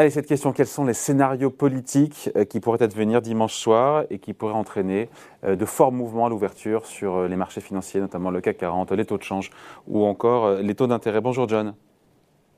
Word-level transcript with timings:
Allez, 0.00 0.08
cette 0.08 0.24
question, 0.24 0.54
quels 0.54 0.66
sont 0.66 0.86
les 0.86 0.94
scénarios 0.94 1.50
politiques 1.50 2.30
euh, 2.34 2.46
qui 2.46 2.58
pourraient 2.60 2.82
advenir 2.82 3.20
dimanche 3.20 3.52
soir 3.52 4.04
et 4.08 4.18
qui 4.18 4.32
pourraient 4.32 4.54
entraîner 4.54 5.10
euh, 5.44 5.56
de 5.56 5.64
forts 5.66 5.92
mouvements 5.92 6.24
à 6.24 6.30
l'ouverture 6.30 6.86
sur 6.86 7.16
euh, 7.16 7.28
les 7.28 7.36
marchés 7.36 7.60
financiers, 7.60 8.00
notamment 8.00 8.30
le 8.30 8.40
CAC 8.40 8.56
40, 8.56 8.92
les 8.92 9.04
taux 9.04 9.18
de 9.18 9.22
change 9.22 9.50
ou 9.86 10.06
encore 10.06 10.52
les 10.54 10.74
taux 10.74 10.86
d'intérêt? 10.86 11.20
Bonjour 11.20 11.46
John. 11.50 11.74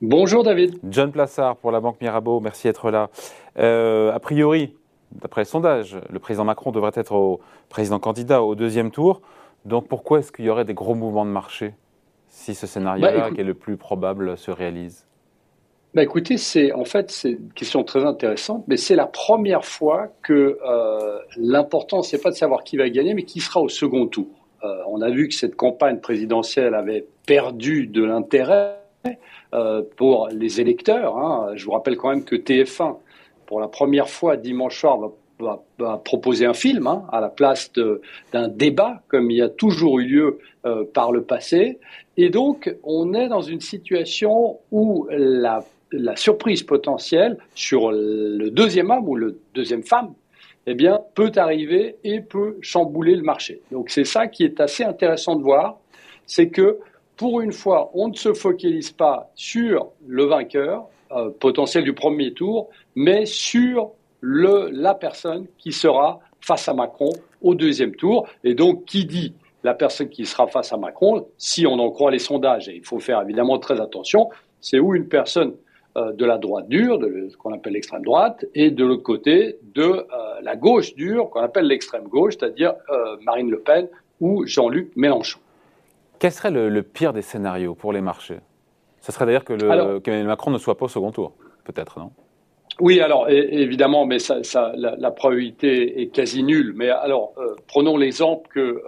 Bonjour 0.00 0.44
David. 0.44 0.78
John 0.88 1.10
Plassard 1.10 1.56
pour 1.56 1.72
la 1.72 1.80
Banque 1.80 2.00
Mirabeau, 2.00 2.38
merci 2.38 2.68
d'être 2.68 2.92
là. 2.92 3.10
a 3.56 4.20
priori, 4.20 4.76
d'après 5.10 5.40
le 5.40 5.46
sondage, 5.46 5.98
le 6.10 6.20
président 6.20 6.44
Macron 6.44 6.70
devrait 6.70 6.92
être 6.94 7.12
au 7.12 7.40
président 7.68 7.98
candidat 7.98 8.44
au 8.44 8.54
deuxième 8.54 8.92
tour. 8.92 9.20
Donc 9.64 9.88
pourquoi 9.88 10.20
est-ce 10.20 10.30
qu'il 10.30 10.44
y 10.44 10.48
aurait 10.48 10.64
des 10.64 10.74
gros 10.74 10.94
mouvements 10.94 11.26
de 11.26 11.32
marché 11.32 11.74
si 12.28 12.54
ce 12.54 12.68
scénario-là, 12.68 13.18
bah, 13.18 13.30
qui 13.32 13.40
est 13.40 13.44
le 13.44 13.54
plus 13.54 13.76
probable, 13.76 14.38
se 14.38 14.52
réalise? 14.52 15.08
Bah 15.94 16.02
écoutez, 16.02 16.38
c'est 16.38 16.72
en 16.72 16.86
fait 16.86 17.10
c'est 17.10 17.32
une 17.32 17.52
question 17.52 17.84
très 17.84 18.04
intéressante, 18.04 18.64
mais 18.66 18.78
c'est 18.78 18.96
la 18.96 19.06
première 19.06 19.66
fois 19.66 20.08
que 20.22 20.58
euh, 20.66 21.18
l'important 21.36 22.02
c'est 22.02 22.20
pas 22.20 22.30
de 22.30 22.34
savoir 22.34 22.64
qui 22.64 22.78
va 22.78 22.88
gagner, 22.88 23.12
mais 23.12 23.24
qui 23.24 23.40
sera 23.40 23.60
au 23.60 23.68
second 23.68 24.06
tour. 24.06 24.28
Euh, 24.64 24.74
on 24.88 25.02
a 25.02 25.10
vu 25.10 25.28
que 25.28 25.34
cette 25.34 25.54
campagne 25.54 25.98
présidentielle 25.98 26.74
avait 26.74 27.06
perdu 27.26 27.86
de 27.88 28.04
l'intérêt 28.04 28.78
euh, 29.54 29.82
pour 29.96 30.28
les 30.28 30.62
électeurs. 30.62 31.18
Hein. 31.18 31.50
Je 31.56 31.64
vous 31.66 31.72
rappelle 31.72 31.98
quand 31.98 32.08
même 32.08 32.24
que 32.24 32.36
TF1, 32.36 32.96
pour 33.44 33.60
la 33.60 33.68
première 33.68 34.08
fois 34.08 34.38
dimanche 34.38 34.80
soir, 34.80 34.98
va, 34.98 35.12
proposer 36.04 36.46
un 36.46 36.54
film 36.54 36.86
hein, 36.86 37.04
à 37.12 37.20
la 37.20 37.28
place 37.28 37.72
d'un 38.32 38.48
débat, 38.48 39.02
comme 39.08 39.30
il 39.30 39.38
y 39.38 39.42
a 39.42 39.48
toujours 39.48 40.00
eu 40.00 40.06
lieu 40.06 40.38
euh, 40.64 40.84
par 40.92 41.12
le 41.12 41.22
passé. 41.22 41.78
Et 42.16 42.30
donc, 42.30 42.74
on 42.82 43.14
est 43.14 43.28
dans 43.28 43.42
une 43.42 43.60
situation 43.60 44.58
où 44.70 45.06
la 45.10 45.64
la 45.92 46.16
surprise 46.16 46.62
potentielle 46.62 47.38
sur 47.54 47.92
le 47.92 48.50
deuxième 48.50 48.90
homme 48.90 49.08
ou 49.08 49.14
le 49.14 49.38
deuxième 49.54 49.82
femme, 49.82 50.14
eh 50.66 50.74
bien, 50.74 51.00
peut 51.14 51.32
arriver 51.36 51.96
et 52.04 52.20
peut 52.20 52.56
chambouler 52.60 53.14
le 53.16 53.22
marché. 53.22 53.60
Donc 53.70 53.90
c'est 53.90 54.04
ça 54.04 54.26
qui 54.26 54.44
est 54.44 54.60
assez 54.60 54.84
intéressant 54.84 55.36
de 55.36 55.42
voir, 55.42 55.78
c'est 56.26 56.48
que 56.48 56.78
pour 57.16 57.40
une 57.40 57.52
fois, 57.52 57.90
on 57.94 58.08
ne 58.08 58.14
se 58.14 58.32
focalise 58.32 58.90
pas 58.90 59.30
sur 59.34 59.90
le 60.06 60.24
vainqueur 60.24 60.86
euh, 61.12 61.30
potentiel 61.30 61.84
du 61.84 61.92
premier 61.92 62.32
tour, 62.32 62.70
mais 62.94 63.26
sur 63.26 63.92
le, 64.22 64.70
la 64.70 64.94
personne 64.94 65.46
qui 65.58 65.72
sera 65.72 66.20
face 66.40 66.68
à 66.68 66.74
Macron 66.74 67.10
au 67.42 67.54
deuxième 67.54 67.94
tour. 67.94 68.26
Et 68.44 68.54
donc, 68.54 68.86
qui 68.86 69.04
dit 69.04 69.34
la 69.64 69.74
personne 69.74 70.08
qui 70.08 70.24
sera 70.24 70.46
face 70.46 70.72
à 70.72 70.76
Macron, 70.76 71.26
si 71.36 71.66
on 71.66 71.74
en 71.74 71.90
croit 71.90 72.10
les 72.10 72.18
sondages, 72.18 72.68
et 72.68 72.76
il 72.76 72.84
faut 72.84 72.98
faire 72.98 73.20
évidemment 73.20 73.58
très 73.58 73.80
attention, 73.80 74.30
c'est 74.60 74.78
où 74.78 74.94
une 74.94 75.08
personne 75.08 75.54
euh, 75.96 76.12
de 76.12 76.24
la 76.24 76.38
droite 76.38 76.68
dure, 76.68 76.98
de 76.98 77.28
ce 77.28 77.36
qu'on 77.36 77.52
appelle 77.52 77.74
l'extrême 77.74 78.02
droite, 78.02 78.44
et 78.54 78.70
de 78.70 78.84
l'autre 78.84 79.02
côté 79.02 79.58
de 79.74 79.82
euh, 79.82 80.04
la 80.42 80.56
gauche 80.56 80.94
dure, 80.94 81.30
qu'on 81.30 81.42
appelle 81.42 81.66
l'extrême 81.66 82.04
gauche, 82.04 82.34
c'est-à-dire 82.38 82.74
euh, 82.90 83.16
Marine 83.22 83.50
Le 83.50 83.60
Pen 83.60 83.88
ou 84.20 84.46
Jean-Luc 84.46 84.92
Mélenchon. 84.96 85.38
Quel 86.18 86.32
serait 86.32 86.50
le, 86.50 86.82
pire 86.82 87.12
des 87.12 87.22
scénarios 87.22 87.74
pour 87.74 87.92
les 87.92 88.00
marchés? 88.00 88.38
Ce 89.00 89.10
serait 89.10 89.26
d'ailleurs 89.26 89.44
que, 89.44 89.52
le, 89.52 90.24
Macron 90.24 90.52
ne 90.52 90.58
soit 90.58 90.76
pas 90.76 90.84
au 90.84 90.88
second 90.88 91.10
tour, 91.10 91.32
peut-être, 91.64 91.98
non? 91.98 92.12
Oui, 92.80 93.00
alors 93.00 93.28
évidemment, 93.28 94.06
mais 94.06 94.18
la, 94.76 95.10
probabilité 95.10 96.00
est 96.02 96.06
quasi 96.08 96.42
nulle. 96.42 96.72
Mais 96.74 96.88
alors, 96.88 97.34
prenons 97.66 97.96
l'exemple 97.96 98.48
que 98.48 98.82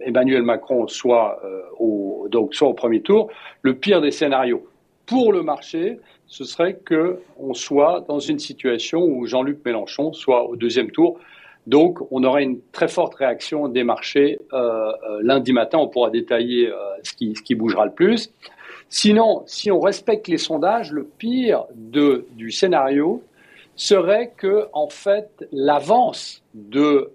Emmanuel 0.00 0.42
Macron 0.42 0.86
soit, 0.86 1.42
au, 1.78 2.28
donc, 2.30 2.54
soit 2.54 2.68
au 2.68 2.74
premier 2.74 3.02
tour. 3.02 3.28
Le 3.62 3.74
pire 3.74 4.00
des 4.00 4.12
scénarios 4.12 4.64
pour 5.06 5.32
le 5.32 5.42
marché, 5.42 5.98
ce 6.30 6.44
serait 6.44 6.78
qu'on 6.88 7.52
soit 7.52 8.04
dans 8.08 8.20
une 8.20 8.38
situation 8.38 9.02
où 9.02 9.26
Jean-Luc 9.26 9.58
Mélenchon 9.64 10.12
soit 10.12 10.48
au 10.48 10.54
deuxième 10.54 10.92
tour. 10.92 11.18
Donc, 11.66 11.98
on 12.10 12.22
aurait 12.24 12.44
une 12.44 12.60
très 12.72 12.88
forte 12.88 13.16
réaction 13.16 13.68
des 13.68 13.84
marchés 13.84 14.38
euh, 14.52 14.56
euh, 14.56 15.20
lundi 15.22 15.52
matin. 15.52 15.78
On 15.78 15.88
pourra 15.88 16.10
détailler 16.10 16.68
euh, 16.68 16.76
ce, 17.02 17.12
qui, 17.14 17.54
bougera 17.54 17.84
le 17.84 17.92
plus. 17.92 18.32
Sinon, 18.92 19.44
si 19.46 19.70
on 19.70 19.78
respecte 19.78 20.26
les 20.26 20.36
sondages, 20.36 20.90
le 20.90 21.04
pire 21.04 21.64
du 21.76 22.50
scénario 22.50 23.22
serait 23.76 24.32
que, 24.36 24.66
en 24.72 24.88
fait, 24.88 25.46
l'avance 25.52 26.42
de, 26.54 27.12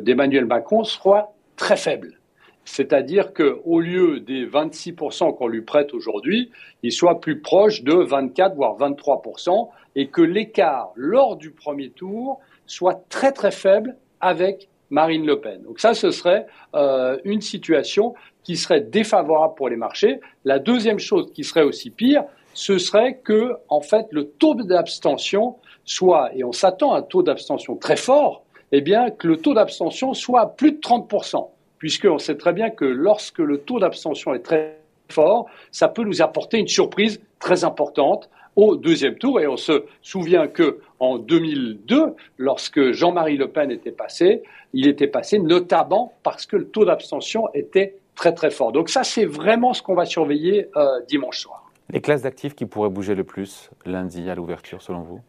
d'Emmanuel 0.00 0.46
Macron 0.46 0.84
soit 0.84 1.34
très 1.56 1.76
faible. 1.76 2.20
C'est-à-dire 2.64 3.34
qu'au 3.34 3.80
lieu 3.80 4.20
des 4.20 4.46
26% 4.46 5.36
qu'on 5.36 5.48
lui 5.48 5.62
prête 5.62 5.92
aujourd'hui, 5.92 6.50
il 6.84 6.92
soit 6.92 7.20
plus 7.20 7.40
proche 7.40 7.82
de 7.82 7.92
24 7.92 8.54
voire 8.54 8.78
23% 8.78 9.68
et 9.96 10.08
que 10.08 10.22
l'écart 10.22 10.92
lors 10.94 11.36
du 11.36 11.50
premier 11.50 11.90
tour 11.90 12.40
soit 12.66 13.04
très 13.10 13.32
très 13.32 13.50
faible 13.50 13.96
avec 14.20 14.68
Marine 14.90 15.26
Le 15.26 15.40
Pen. 15.40 15.62
Donc 15.62 15.80
ça, 15.80 15.94
ce 15.94 16.10
serait 16.10 16.46
euh, 16.74 17.18
une 17.24 17.40
situation 17.40 18.14
qui 18.42 18.56
serait 18.56 18.80
défavorable 18.80 19.54
pour 19.54 19.68
les 19.68 19.76
marchés. 19.76 20.20
La 20.44 20.58
deuxième 20.58 20.98
chose 20.98 21.32
qui 21.32 21.44
serait 21.44 21.62
aussi 21.62 21.90
pire, 21.90 22.24
ce 22.52 22.78
serait 22.78 23.18
que 23.24 23.56
en 23.68 23.80
fait 23.80 24.06
le 24.10 24.28
taux 24.28 24.54
d'abstention 24.54 25.56
soit, 25.84 26.30
et 26.34 26.44
on 26.44 26.52
s'attend 26.52 26.92
à 26.92 26.98
un 26.98 27.02
taux 27.02 27.22
d'abstention 27.22 27.76
très 27.76 27.96
fort, 27.96 28.44
eh 28.72 28.80
bien 28.80 29.10
que 29.10 29.26
le 29.26 29.36
taux 29.38 29.54
d'abstention 29.54 30.14
soit 30.14 30.56
plus 30.56 30.72
de 30.72 30.78
30% 30.78 31.48
puisqu'on 31.84 32.18
sait 32.18 32.36
très 32.36 32.54
bien 32.54 32.70
que 32.70 32.86
lorsque 32.86 33.40
le 33.40 33.58
taux 33.58 33.78
d'abstention 33.78 34.32
est 34.32 34.38
très 34.38 34.78
fort, 35.10 35.44
ça 35.70 35.86
peut 35.86 36.02
nous 36.02 36.22
apporter 36.22 36.58
une 36.58 36.66
surprise 36.66 37.20
très 37.38 37.62
importante 37.62 38.30
au 38.56 38.76
deuxième 38.76 39.16
tour. 39.16 39.40
Et 39.40 39.46
on 39.46 39.56
se 39.56 39.84
souvient 40.02 40.46
que 40.48 40.80
en 41.00 41.18
2002, 41.18 42.14
lorsque 42.38 42.92
Jean-Marie 42.92 43.36
Le 43.36 43.48
Pen 43.48 43.70
était 43.70 43.92
passé, 43.92 44.42
il 44.72 44.88
était 44.88 45.06
passé 45.06 45.38
notamment 45.38 46.14
parce 46.22 46.46
que 46.46 46.56
le 46.56 46.68
taux 46.68 46.84
d'abstention 46.84 47.48
était 47.54 47.96
très 48.14 48.32
très 48.32 48.50
fort. 48.50 48.72
Donc 48.72 48.88
ça, 48.88 49.04
c'est 49.04 49.26
vraiment 49.26 49.72
ce 49.72 49.82
qu'on 49.82 49.94
va 49.94 50.04
surveiller 50.04 50.68
euh, 50.76 51.00
dimanche 51.08 51.40
soir. 51.40 51.70
Les 51.90 52.00
classes 52.00 52.22
d'actifs 52.22 52.54
qui 52.54 52.66
pourraient 52.66 52.90
bouger 52.90 53.14
le 53.14 53.24
plus 53.24 53.70
lundi 53.84 54.28
à 54.30 54.34
l'ouverture, 54.34 54.80
selon 54.82 55.02
vous? 55.02 55.20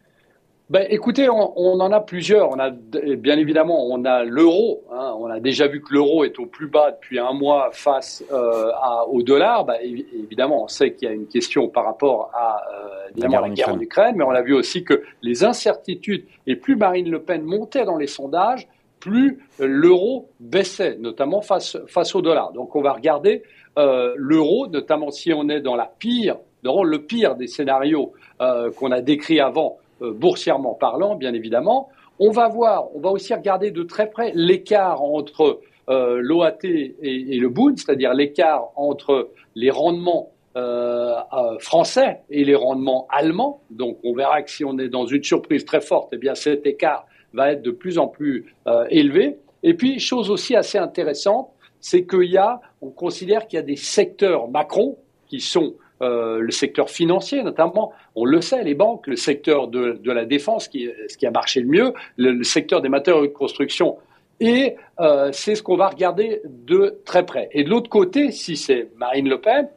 Ben, 0.68 0.84
écoutez, 0.90 1.28
on, 1.28 1.80
en 1.80 1.92
a 1.92 2.00
plusieurs. 2.00 2.50
On 2.50 2.58
a 2.58 2.70
bien 2.70 3.38
évidemment, 3.38 3.86
on 3.86 4.04
a 4.04 4.24
l'euro. 4.24 4.82
Hein. 4.92 5.14
On 5.18 5.26
a 5.26 5.38
déjà 5.38 5.68
vu 5.68 5.80
que 5.80 5.92
l'euro 5.94 6.24
est 6.24 6.38
au 6.40 6.46
plus 6.46 6.66
bas 6.66 6.90
depuis 6.90 7.20
un 7.20 7.32
mois 7.32 7.70
face 7.72 8.24
euh, 8.32 8.70
au 9.08 9.22
dollar. 9.22 9.64
Ben, 9.64 9.76
évidemment, 9.80 10.64
on 10.64 10.68
sait 10.68 10.92
qu'il 10.92 11.08
y 11.08 11.10
a 11.10 11.14
une 11.14 11.28
question 11.28 11.68
par 11.68 11.84
rapport 11.84 12.30
à 12.34 12.62
euh, 12.74 13.28
la 13.28 13.48
guerre 13.48 13.68
en 13.68 13.80
Ukraine, 13.80 14.16
mais 14.16 14.24
on 14.24 14.30
a 14.30 14.42
vu 14.42 14.54
aussi 14.54 14.82
que 14.82 15.02
les 15.22 15.44
incertitudes 15.44 16.24
et 16.48 16.56
plus 16.56 16.74
Marine 16.74 17.10
Le 17.10 17.22
Pen 17.22 17.42
montait 17.42 17.84
dans 17.84 17.96
les 17.96 18.08
sondages, 18.08 18.66
plus 18.98 19.38
l'euro 19.60 20.30
baissait, 20.40 20.96
notamment 20.98 21.42
face 21.42 21.76
face 21.86 22.14
au 22.16 22.22
dollar. 22.22 22.52
Donc, 22.52 22.74
on 22.74 22.82
va 22.82 22.92
regarder 22.92 23.44
euh, 23.78 24.14
l'euro, 24.16 24.66
notamment 24.68 25.10
si 25.10 25.32
on 25.32 25.48
est 25.48 25.60
dans 25.60 25.76
la 25.76 25.90
pire, 25.98 26.38
dans 26.62 26.82
le 26.82 27.02
pire 27.02 27.36
des 27.36 27.46
scénarios 27.46 28.14
euh, 28.40 28.70
qu'on 28.72 28.90
a 28.90 29.02
décrits 29.02 29.38
avant 29.38 29.76
euh, 29.76 29.85
boursièrement 30.00 30.74
parlant, 30.74 31.16
bien 31.16 31.34
évidemment. 31.34 31.88
On 32.18 32.30
va 32.30 32.48
voir, 32.48 32.94
on 32.94 33.00
va 33.00 33.10
aussi 33.10 33.34
regarder 33.34 33.70
de 33.70 33.82
très 33.82 34.10
près 34.10 34.32
l'écart 34.34 35.02
entre 35.02 35.60
euh, 35.88 36.18
l'OAT 36.20 36.58
et, 36.64 37.38
le 37.38 37.48
Bund, 37.48 37.78
c'est-à-dire 37.78 38.14
l'écart 38.14 38.70
entre 38.76 39.30
les 39.54 39.70
rendements 39.70 40.30
euh, 40.56 41.14
français 41.58 42.20
et 42.30 42.44
les 42.44 42.54
rendements 42.54 43.06
allemands. 43.10 43.60
Donc 43.70 43.98
on 44.02 44.14
verra 44.14 44.42
que 44.42 44.50
si 44.50 44.64
on 44.64 44.78
est 44.78 44.88
dans 44.88 45.06
une 45.06 45.22
surprise 45.22 45.64
très 45.64 45.80
forte, 45.80 46.08
eh 46.12 46.18
bien 46.18 46.34
cet 46.34 46.66
écart 46.66 47.06
va 47.34 47.52
être 47.52 47.62
de 47.62 47.70
plus 47.70 47.98
en 47.98 48.08
plus 48.08 48.54
élevé. 48.88 49.36
Et 49.62 49.74
puis, 49.74 49.98
chose 49.98 50.30
aussi 50.30 50.54
assez 50.54 50.78
intéressante, 50.78 51.50
c'est 51.80 52.06
qu'il 52.06 52.30
y 52.30 52.36
a, 52.36 52.60
on 52.80 52.90
considère 52.90 53.46
qu'il 53.46 53.58
y 53.58 53.60
a 53.60 53.64
des 53.64 53.76
secteurs 53.76 54.48
Macron 54.48 54.96
qui 55.26 55.40
sont 55.40 55.74
euh, 56.02 56.40
le 56.40 56.50
secteur 56.50 56.90
financier 56.90 57.42
notamment, 57.42 57.92
on 58.14 58.24
le 58.24 58.40
sait, 58.40 58.62
les 58.62 58.74
banques, 58.74 59.06
le 59.06 59.16
secteur 59.16 59.68
de, 59.68 59.98
la 60.04 60.24
défense, 60.24 60.68
qui, 60.68 60.90
ce 61.08 61.16
qui 61.16 61.26
a 61.26 61.30
marché 61.30 61.60
le 61.60 61.68
mieux, 61.68 61.92
le, 62.16 62.42
secteur 62.42 62.82
des 62.82 62.88
matériaux 62.88 63.26
de 63.26 63.32
construction. 63.32 63.96
Et 64.38 64.76
euh, 65.00 65.30
c'est 65.32 65.54
ce 65.54 65.62
qu'on 65.62 65.76
va 65.76 65.88
regarder 65.88 66.42
de 66.44 67.00
très 67.06 67.24
près. 67.24 67.48
Et 67.52 67.64
de 67.64 67.70
l'autre 67.70 67.88
côté, 67.88 68.30
si 68.30 68.56
c'est 68.56 68.90
Marine 68.96 69.28
Le 69.28 69.40
Pen, 69.40 69.68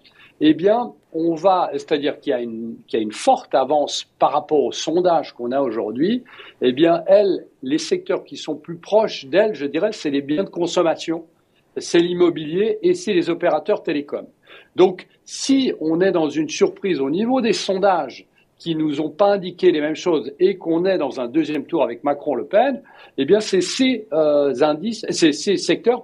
eh 0.41 0.53
bien, 0.53 0.93
on 1.13 1.35
va, 1.35 1.69
c'est-à-dire 1.73 2.19
qu'il 2.19 2.33
y, 2.33 2.93
y 2.93 2.97
a 2.97 3.01
une 3.01 3.11
forte 3.11 3.55
avance 3.55 4.05
par 4.19 4.33
rapport 4.33 4.63
au 4.63 4.71
sondage 4.71 5.33
qu'on 5.33 5.51
a 5.51 5.61
aujourd'hui, 5.61 6.23
eh 6.61 6.73
bien, 6.73 7.03
elle, 7.07 7.45
les 7.63 7.77
secteurs 7.77 8.23
qui 8.25 8.35
sont 8.35 8.55
plus 8.55 8.77
proches 8.77 9.25
d'elle, 9.25 9.55
je 9.55 9.65
dirais, 9.65 9.91
c'est 9.93 10.09
les 10.09 10.21
biens 10.21 10.43
de 10.43 10.49
consommation, 10.49 11.25
c'est 11.77 11.99
l'immobilier 11.99 12.79
et 12.81 12.93
c'est 12.93 13.13
les 13.13 13.29
opérateurs 13.29 13.83
télécoms. 13.83 14.27
Donc, 14.75 15.07
si 15.25 15.73
on 15.79 16.01
est 16.01 16.11
dans 16.11 16.29
une 16.29 16.49
surprise 16.49 16.99
au 17.01 17.09
niveau 17.09 17.41
des 17.41 17.53
sondages 17.53 18.25
qui 18.57 18.75
nous 18.75 18.99
ont 18.99 19.09
pas 19.09 19.33
indiqué 19.33 19.71
les 19.71 19.79
mêmes 19.79 19.95
choses 19.95 20.33
et 20.39 20.57
qu'on 20.57 20.85
est 20.85 20.97
dans 20.97 21.19
un 21.19 21.27
deuxième 21.27 21.65
tour 21.65 21.83
avec 21.83 22.03
Macron-Le 22.03 22.45
Pen, 22.45 22.81
eh 23.17 23.25
bien, 23.25 23.39
c'est 23.39 23.61
ces 23.61 24.07
euh, 24.11 24.53
indices, 24.61 25.05
ces 25.09 25.57
secteurs, 25.57 26.03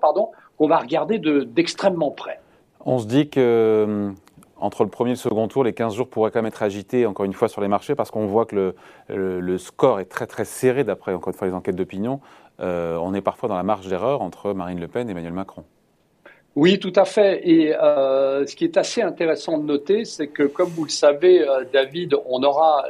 qu'on 0.58 0.68
va 0.68 0.78
regarder 0.78 1.20
d'extrêmement 1.20 2.12
près. 2.12 2.40
On 2.86 2.98
se 3.00 3.08
dit 3.08 3.30
que 3.30 3.40
euh, 3.40 4.12
entre 4.58 4.84
le 4.84 4.90
premier 4.90 5.12
et 5.12 5.14
le 5.14 5.20
second 5.20 5.48
tour, 5.48 5.64
les 5.64 5.74
15 5.74 5.96
jours 5.96 6.08
pourraient 6.08 6.32
quand 6.32 6.40
même 6.40 6.46
être 6.48 6.64
agités, 6.64 7.06
encore 7.06 7.26
une 7.26 7.34
fois, 7.34 7.50
sur 7.50 7.62
les 7.62 7.68
marchés, 7.68 7.96
parce 7.96 8.10
qu'on 8.10 8.26
voit 8.26 8.46
que 8.46 8.74
le, 9.10 9.58
score 9.58 10.00
est 10.00 10.06
très 10.06 10.28
très 10.28 10.46
serré, 10.46 10.84
d'après, 10.84 11.14
encore 11.14 11.34
une 11.34 11.38
fois, 11.38 11.48
les 11.48 11.54
enquêtes 11.54 11.76
d'opinion. 11.76 12.22
Euh, 12.62 12.98
on 12.98 13.14
est 13.14 13.22
parfois 13.22 13.50
dans 13.50 13.58
la 13.58 13.64
marge 13.64 13.88
d'erreur 13.88 14.22
entre 14.22 14.54
Marine 14.54 14.80
Le 14.80 14.88
Pen 14.88 15.10
et 15.10 15.12
Emmanuel 15.12 15.34
Macron. 15.34 15.66
Oui, 16.56 16.80
tout 16.80 16.94
à 16.96 17.04
fait. 17.04 17.42
Et 17.48 17.76
euh, 17.76 18.46
ce 18.46 18.56
qui 18.56 18.64
est 18.64 18.78
assez 18.78 19.02
intéressant 19.02 19.58
de 19.58 19.66
noter, 19.66 20.06
c'est 20.06 20.28
que, 20.28 20.44
comme 20.44 20.70
vous 20.70 20.86
le 20.86 20.90
savez, 20.90 21.42
euh, 21.42 21.66
David, 21.72 22.16
on 22.26 22.42
aura 22.44 22.86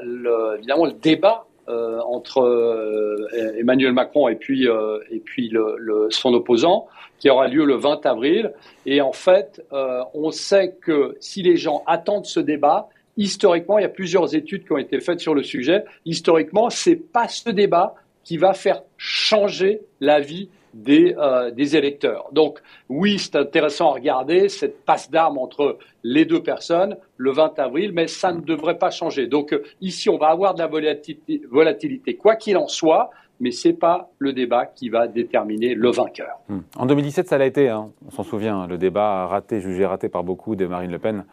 évidemment 0.57 0.85
le 0.85 0.94
débat 0.94 1.45
entre 1.67 3.27
Emmanuel 3.57 3.91
Macron 3.91 4.27
et 4.27 4.35
puis, 4.35 4.67
et 5.09 5.19
puis 5.19 5.50
le, 5.50 6.07
son 6.12 6.31
opposant, 6.35 6.85
qui 7.17 7.27
aura 7.27 7.47
lieu 7.47 7.65
le 7.65 7.73
20 7.73 8.06
avril. 8.06 8.53
Et 8.85 9.01
en 9.01 9.13
fait, 9.13 9.65
on 10.13 10.29
sait 10.29 10.75
que 10.79 11.18
si 11.19 11.41
les 11.41 11.57
gens 11.57 11.81
attendent 11.88 12.27
ce 12.27 12.39
débat, 12.39 12.88
historiquement, 13.18 13.79
il 13.79 13.81
y 13.81 13.85
a 13.85 13.89
plusieurs 13.89 14.35
études 14.35 14.65
qui 14.65 14.73
ont 14.73 14.77
été 14.77 15.00
faites 15.00 15.19
sur 15.19 15.33
le 15.33 15.41
sujet. 15.41 15.85
Historiquement, 16.06 16.69
c'est 16.69 16.97
pas 16.97 17.27
ce 17.27 17.50
débat 17.50 17.95
qui 18.23 18.38
va 18.38 18.53
faire 18.53 18.83
changer 18.97 19.81
la 20.01 20.19
vie 20.19 20.50
des, 20.75 21.16
euh, 21.18 21.51
des 21.51 21.75
électeurs. 21.77 22.27
Donc 22.33 22.60
oui, 22.89 23.18
c'est 23.18 23.38
intéressant 23.38 23.92
à 23.92 23.94
regarder 23.94 24.50
cette 24.50 24.83
passe 24.86 25.10
d'armes 25.10 25.38
entre 25.38 25.77
les 26.04 26.25
deux 26.25 26.44
personnes 26.44 26.98
le 27.18 27.31
20 27.31 27.57
avril, 27.60 27.92
mais 27.94 28.07
ça 28.07 28.33
ne 28.33 28.42
devrait 28.42 28.77
pas 28.77 28.92
changer. 28.92 29.27
Donc 29.27 29.54
euh, 29.54 29.63
ici, 29.81 30.10
on 30.10 30.18
va 30.18 30.27
avoir 30.27 30.54
de 30.54 30.60
la 30.60 30.68
volatilité, 30.68 31.42
volatilité 31.50 32.16
quoi 32.16 32.36
qu'il 32.36 32.57
en 32.57 32.68
soit, 32.68 33.10
mais 33.39 33.51
ce 33.51 33.69
n'est 33.69 33.74
pas 33.74 34.10
le 34.19 34.33
débat 34.33 34.66
qui 34.66 34.89
va 34.89 35.07
déterminer 35.07 35.75
le 35.75 35.92
vainqueur. 35.92 36.39
Hmm. 36.50 36.60
En 36.78 36.86
2017, 36.86 37.28
ça 37.28 37.38
l'a 37.38 37.45
été, 37.45 37.69
hein. 37.69 37.89
on 38.06 38.12
s'en 38.12 38.24
souvient, 38.24 38.60
hein. 38.60 38.68
le 38.68 38.78
débat 38.78 39.25
raté, 39.28 39.62
jugé 39.62 39.86
raté 39.86 40.10
par 40.10 40.25
beaucoup 40.25 40.57
de 40.57 40.66
Marine 40.66 40.92
Le 40.92 41.00
Pen, 41.00 41.25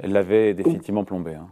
elle 0.00 0.12
l'avait 0.12 0.54
définitivement 0.54 1.04
plombé. 1.04 1.34
Hein. 1.34 1.48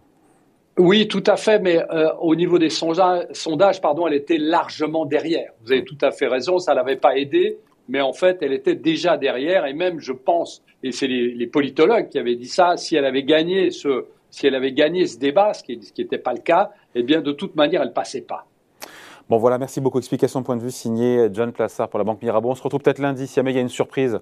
Oui, 0.79 1.09
tout 1.09 1.25
à 1.27 1.37
fait, 1.37 1.59
mais 1.59 1.79
euh, 1.91 2.13
au 2.21 2.37
niveau 2.37 2.59
des 2.59 2.69
sondages, 2.69 3.81
pardon, 3.81 4.07
elle 4.07 4.15
était 4.15 4.37
largement 4.37 5.07
derrière. 5.07 5.53
Vous 5.65 5.73
avez 5.73 5.85
tout 5.85 5.97
à 6.03 6.11
fait 6.11 6.27
raison, 6.27 6.59
ça 6.59 6.75
l'avait 6.75 6.97
pas 6.97 7.17
aidé, 7.17 7.57
mais 7.89 8.03
en 8.03 8.13
fait, 8.13 8.39
elle 8.43 8.53
était 8.53 8.75
déjà 8.75 9.17
derrière, 9.17 9.65
et 9.65 9.73
même, 9.73 10.01
je 10.01 10.13
pense, 10.13 10.63
et 10.83 10.93
c'est 10.93 11.07
les, 11.07 11.47
politologues 11.47 12.11
qui 12.11 12.19
avaient 12.19 12.37
dit 12.37 12.49
ça, 12.49 12.77
si 12.77 12.95
elle 12.95 13.07
avait 13.07 13.23
gagné 13.23 13.71
ce, 13.71 14.05
si 14.31 14.47
elle 14.47 14.55
avait 14.55 14.73
gagné 14.73 15.07
ce 15.07 15.19
débat, 15.19 15.55
ce 15.55 15.63
qui 15.63 15.81
n'était 15.99 16.19
pas 16.19 16.35
le 16.35 16.41
cas, 16.41 16.73
eh 16.95 17.03
bien, 17.03 17.23
de 17.23 17.33
toute 17.33 17.57
manière, 17.57 17.81
elle 17.81 17.95
passait 17.95 18.21
pas. 18.21 18.47
Bon 19.29 19.39
voilà, 19.39 19.59
merci 19.59 19.81
beaucoup. 19.81 19.99
Explication 19.99 20.43
point 20.45 20.57
de 20.57 20.63
vue 20.63 20.71
signé 20.71 21.29
John 21.33 21.53
Plassard 21.53 21.89
pour 21.89 21.99
la 21.99 22.05
Banque 22.05 22.23
Mirabeau. 22.23 22.51
On 22.51 22.55
se 22.55 22.63
retrouve 22.63 22.81
peut-être 22.81 23.01
lundi. 23.01 23.27
Si 23.27 23.35
jamais 23.35 23.51
il 23.51 23.57
y 23.57 23.59
a 23.59 23.63
une 23.63 23.69
surprise, 23.69 24.21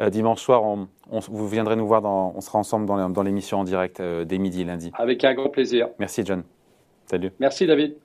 euh, 0.00 0.10
dimanche 0.10 0.40
soir, 0.40 0.62
on, 0.62 0.88
vous 1.10 1.48
viendrez 1.48 1.76
nous 1.76 1.86
voir, 1.86 2.02
dans, 2.02 2.32
on 2.36 2.40
sera 2.40 2.58
ensemble 2.58 2.86
dans 2.86 3.22
l'émission 3.22 3.60
en 3.60 3.64
direct 3.64 4.00
euh, 4.00 4.24
dès 4.24 4.38
midi 4.38 4.64
lundi. 4.64 4.90
Avec 4.94 5.24
un 5.24 5.34
grand 5.34 5.48
plaisir. 5.48 5.88
Merci 5.98 6.22
John. 6.24 6.42
Salut. 7.06 7.32
Merci 7.38 7.66
David. 7.66 7.96